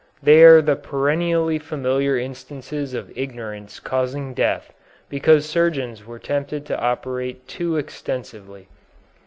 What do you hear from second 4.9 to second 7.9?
because surgeons were tempted to operate too